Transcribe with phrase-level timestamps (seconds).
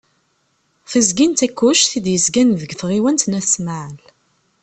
[0.89, 4.01] Tiẓgi n Takkuct i d-yezgan deg tɣiwant n At Smaεel.